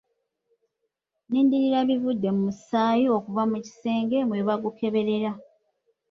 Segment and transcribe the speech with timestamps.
[1.25, 5.31] Nnindirira bivudde mu musaayi okuva mu kisenge mwe bagukeberera.